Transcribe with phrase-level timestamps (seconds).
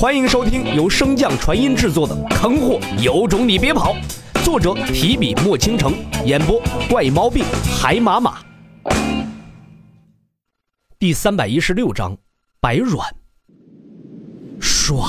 [0.00, 3.94] 欢迎收听由升降传音制作的《坑货有种你别跑》，
[4.42, 5.92] 作者提笔墨倾城，
[6.24, 6.58] 演播
[6.88, 7.44] 怪猫病
[7.78, 8.38] 海马马。
[10.98, 12.16] 第三百一十六章，
[12.62, 13.14] 白软。
[14.58, 15.06] 唰！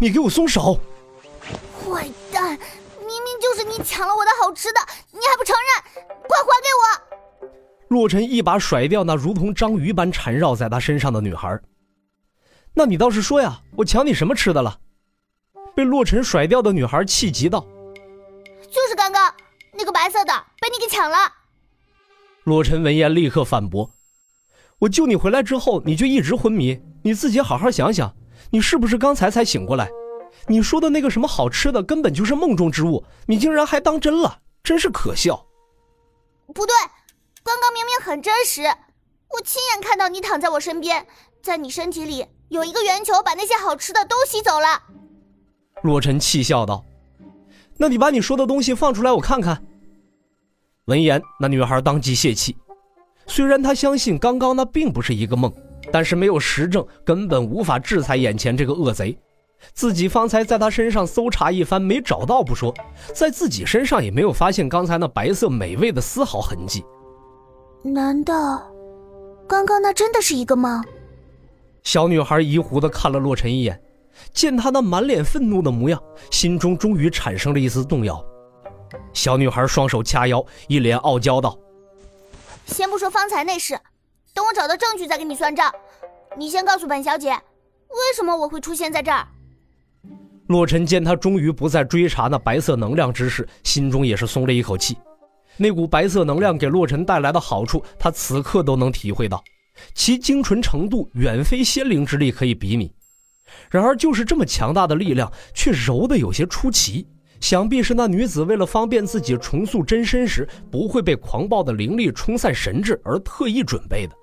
[0.00, 0.80] 你给我松手！
[1.78, 2.48] 坏蛋，
[3.00, 4.80] 明明就是你抢了我的好吃的，
[5.12, 6.04] 你还不承认？
[6.26, 7.46] 快还给我！
[7.88, 11.60] 洛尘一把甩掉那如同章鱼般缠绕在他身上的女孩。
[12.74, 13.60] 那你倒是说呀！
[13.76, 14.78] 我抢你什么吃的了？
[15.74, 17.66] 被洛尘甩掉的女孩气急道
[18.70, 19.34] ：“就是刚刚
[19.72, 21.16] 那个白色的被你给抢了。”
[22.44, 23.90] 洛尘闻言立刻反驳
[24.80, 26.80] ：“我救你回来之后，你就一直昏迷。
[27.02, 28.14] 你自己好好想想，
[28.50, 29.88] 你是不是刚才才醒过来？
[30.46, 35.46] 你说的那个什么好吃的，根本就是梦中之物，你竟然还当真了，真是可笑。”
[36.54, 36.74] 不对，
[37.42, 41.06] 刚刚明明很真实，我亲眼看到你躺在我身边，
[41.42, 42.26] 在你身体里。
[42.50, 44.82] 有一个圆球把那些好吃的都吸走了，
[45.82, 46.84] 洛尘气笑道
[47.78, 49.62] ：“那你把你说的东西放出来，我看看。”
[50.86, 52.56] 闻言，那女孩当即泄气。
[53.24, 55.52] 虽然她相信刚刚那并不是一个梦，
[55.92, 59.16] 但是没有实证，根本无法制裁眼前这个恶贼。
[59.72, 62.74] 自己方才在他身上搜查一番，没找到不说，
[63.14, 66.84] 在自己身上也没有发现刚才那白色美味的丝毫痕迹。
[67.84, 68.60] 难道，
[69.46, 70.82] 刚刚那真的是一个梦？
[71.82, 73.80] 小女孩疑惑的看了洛尘一眼，
[74.32, 76.00] 见他那满脸愤怒的模样，
[76.30, 78.22] 心中终于产生了一丝动摇。
[79.12, 81.58] 小女孩双手掐腰，一脸傲娇道
[82.66, 83.78] ：“先不说方才那事，
[84.34, 85.72] 等我找到证据再跟你算账。
[86.36, 89.26] 你先告诉本小姐，为什么我会出现在这儿？”
[90.48, 94.98] 洛尘见他终于不再追查那白色能量之事，心中也是松了一口气。
[95.56, 99.42] 那股白色能量给洛尘带来的好处，他此刻都能体会到。
[99.94, 102.92] 其精纯程度远非仙灵之力可以比拟，
[103.70, 107.06] 然而就是这么强大的力量，却柔得有些出奇。
[107.40, 114.14] 想必是那女子为了方便自己重塑真身时不会被狂暴的灵力冲散神智而特意准备的。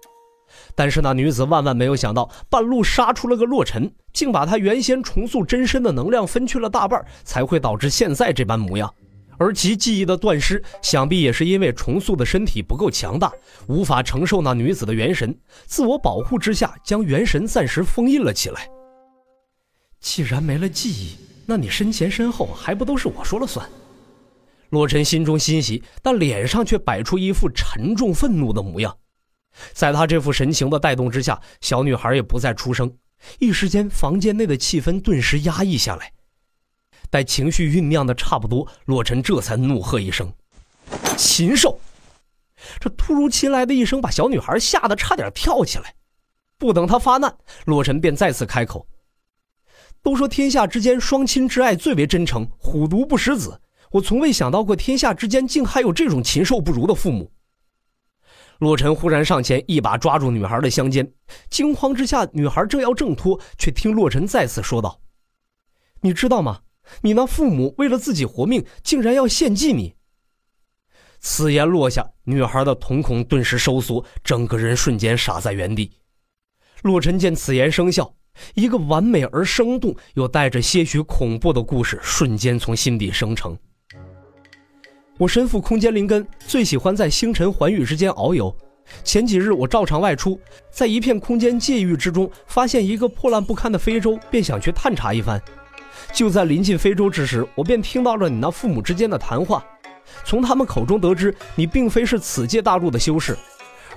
[0.76, 8.94] 但是那女子万万没有想到，半路杀出了个洛尘，竟把她原先重塑真身的能量分去了大半，才会导致现在这般模样。
[9.38, 13.32] 而其记忆的断失，想必也是因为重塑的身体不够强大，
[13.68, 18.68] 无法承受那女子的元神，自我保护之下，将元神暂时封印了起来。
[20.00, 21.16] 既然没了记忆，
[21.46, 23.68] 那你身前身后还不都是我说了算？
[24.70, 28.98] 洛尘心中欣喜，但脸上却摆出一副沉重愤怒的模样。
[29.74, 32.94] 在他这副神情的带动之下，小女孩也不再出声，
[33.40, 36.12] 一时间，房间内的气氛顿时压抑下来。
[37.10, 40.32] 待情绪酝酿的差不多，洛尘这才怒喝一声
[41.18, 41.80] ：“禽兽！”
[42.80, 45.96] 这突如其来的一声把小女孩吓得差点跳起来。
[46.58, 48.88] 不等她发难，洛尘便再次开口
[50.02, 53.62] ：“都说天下之间双亲之爱最为真诚，虎毒不食子。
[53.92, 57.32] 我从未想到过天下之间竟还有这种禽兽不如的父母。”
[58.60, 61.14] 洛尘忽然上前，一把抓住女孩的香肩。
[61.48, 65.00] 惊慌之下，女孩正要挣脱，却听洛尘再次说道
[66.02, 66.62] ：“你知道吗？”
[67.02, 69.96] 你那父母为了自己活命，竟然要献祭你。
[71.20, 75.92] 此言落下，女孩的瞳孔顿时收缩，整个人瞬间傻在原地。
[76.84, 78.14] 洛尘见此言生效，
[78.54, 83.58] 一个完美而生动又带着些许恐怖的故事瞬间从心底生成。
[85.18, 88.56] 我身负空间灵根，最喜欢在星辰寰宇之间遨游。
[89.04, 90.40] 前几日我照常外出，
[90.70, 95.42] 在一片空间界域之中，发现一个破烂不堪的非洲，便想去探查一番。
[96.18, 99.64] 就在临近非洲之时，我便听到了你那父母之间的谈话。
[100.26, 103.38] 从他们口中得知，你并非是此界大陆的修士，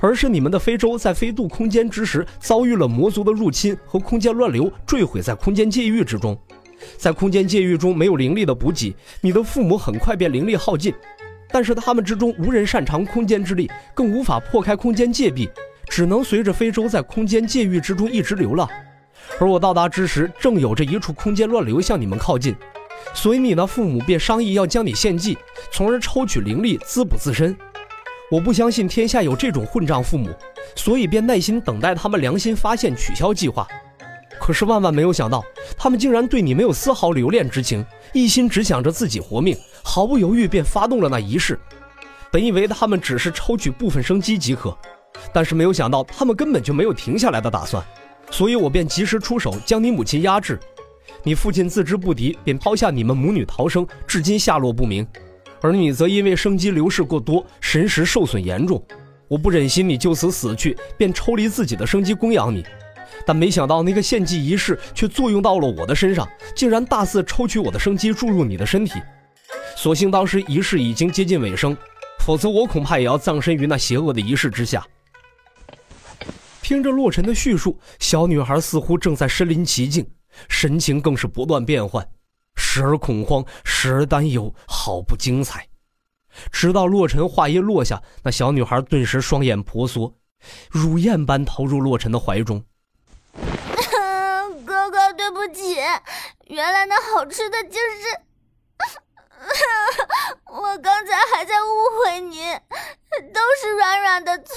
[0.00, 6.38] 而是你们的非洲在飞渡空间之时遭遇了魔族的入侵和空间乱流，坠毁在空间界域之中。
[6.98, 10.92] 在空间界域中没有灵力的补给，你的父母很快便灵力耗尽。
[11.50, 15.48] 但是他们之中无人擅长空间之力，更无法破开空间界壁，
[15.88, 18.68] 只能随着非洲在空间界域之中一直流浪。
[19.40, 22.54] 而我到达之时，正有着一处空间乱流向你们靠近，
[23.14, 25.38] 所以你的父母便商议要将你献祭，
[25.72, 27.56] 从而抽取灵力滋补自身。
[28.30, 30.28] 我不相信天下有这种混账父母，
[30.76, 33.66] 所以便耐心等待他们良心发现，取消计划。
[34.38, 35.42] 可是万万没有想到，
[35.74, 37.82] 他们竟然对你没有丝毫留恋之情，
[38.12, 41.58] 一心只想着自己活命，毫不犹豫便发动了那仪式。
[42.30, 44.76] 本以为他们只是抽取部分生机即可，
[45.32, 47.82] 但是没有想到，他们根本就没有停下来的打算。
[48.30, 50.58] 所以我便及时出手，将你母亲压制。
[51.22, 55.06] 你父亲自知不敌，便抛下你们母女逃生，至今下落不明。
[55.60, 58.82] 而你则因为生机流逝过多，神识受损严重。
[59.28, 62.64] 我不忍心你就此死去，便抽离自己的生机供养你。
[63.26, 68.94] 但没想到那个献祭仪式却作用到了我的身上，竟然大肆抽取我的生机注入你的身体。
[69.76, 71.76] 所幸当时仪式已经接近尾声，
[72.20, 74.86] 否则我恐怕也要葬身于那邪恶的仪式之下。
[76.70, 80.08] 听着洛尘的叙述，小女孩似乎正在身临其境，
[80.48, 82.08] 神情更是不断变换，
[82.54, 85.66] 时而恐慌，时而担忧，好不精彩。
[86.52, 90.14] 直到洛尘话音落下，那小女孩顿时双眼婆娑，
[90.70, 92.64] 如燕般投入洛尘的怀中。
[94.64, 95.74] 哥哥，对不起，
[96.46, 98.20] 原来那好吃的就是
[100.46, 101.66] 我刚才还在误
[101.98, 102.38] 会你，
[103.34, 104.54] 都是软软的错。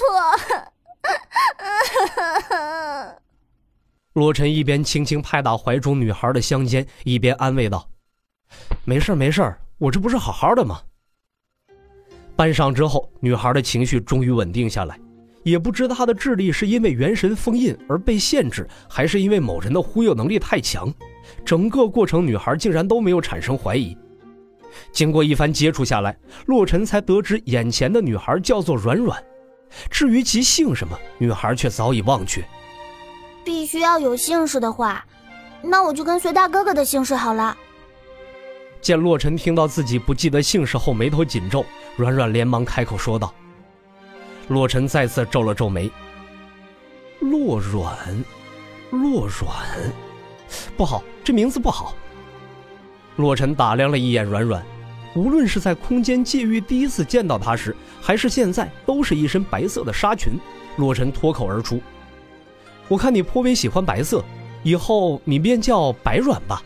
[4.14, 7.88] 洛尘一边轻轻拍打怀中女孩的香肩，一边安慰道
[8.86, 10.80] ：“没事没事我这不是好好的吗？”
[12.36, 14.96] 搬上之后，女孩的情绪终于稳定下来，
[15.42, 20.94] 也不知她的智力是因为元神封印而被限制，还是因为某人的忽悠能力太强。
[21.44, 23.98] 整个过程，女孩竟然都没有产生怀疑。
[24.92, 26.16] 经过一番接触下来，
[26.46, 29.20] 洛尘才得知眼前的女孩叫做软软，
[29.90, 32.44] 至于其姓什么，女孩却早已忘却。
[33.44, 35.04] 必须要有姓氏的话，
[35.62, 37.56] 那我就跟随大哥哥的姓氏好了。
[38.80, 41.64] 见洛尘听到自己不记得姓氏后，眉头紧皱，
[41.96, 43.32] 软软连忙开口说道。
[44.48, 45.90] 洛尘再次皱了皱眉。
[47.20, 47.96] 洛软，
[48.90, 49.54] 洛软，
[50.76, 51.94] 不好，这名字不好。
[53.16, 54.62] 洛尘打量了一眼软软，
[55.14, 60.38] 无论是在空间界域第一次见到她时，还是现在，都是一身白色的纱裙。
[60.76, 61.80] 洛尘脱口而出
[62.88, 64.22] ：“我看你颇为喜欢白色，
[64.62, 66.62] 以后你便叫白软吧。”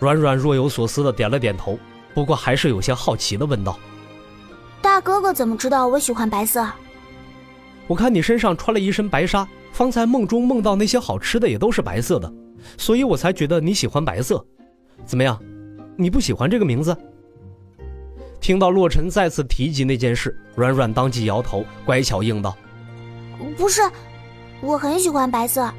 [0.00, 1.78] 软软若有所思的点了点头，
[2.14, 3.78] 不过还是有些好奇的问道
[4.82, 6.66] ：“大哥哥怎么知道我喜欢白色？
[7.86, 12.32] 我看你身上穿了一身白纱，方才梦中梦到那些好吃的也都是白色的，
[12.76, 14.44] 所以我才觉得你喜欢白色。
[15.04, 15.40] 怎么样，
[15.96, 16.96] 你不喜欢这个名字？”
[18.40, 22.54] 听到洛尘再次提及那件事，软软当即摇头，乖巧应道
[23.56, 23.80] ：“不是，
[24.64, 25.70] 我很喜欢白色，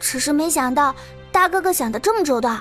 [0.00, 0.94] 只是没想到
[1.30, 2.58] 大哥哥想的这么周到。”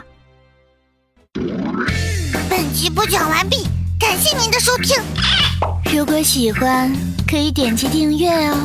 [2.50, 3.66] 本集播讲完毕，
[3.98, 5.02] 感谢您的收听。
[5.94, 6.92] 如果喜欢，
[7.26, 8.58] 可以点击订阅哦，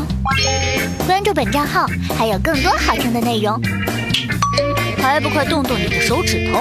[1.06, 1.86] 关注本账号
[2.18, 3.60] 还有更多好听的内容。
[4.98, 6.58] 还不快动动你的手指头！